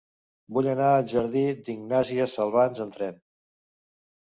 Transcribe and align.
Vull 0.55 0.69
anar 0.71 0.87
al 0.93 1.05
jardí 1.11 1.43
d'Ignàsia 1.67 2.29
Salvans 2.33 2.85
amb 2.89 2.99
tren. 2.99 3.23